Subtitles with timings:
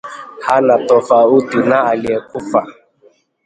[0.45, 2.67] hana tofauti na aliyekufa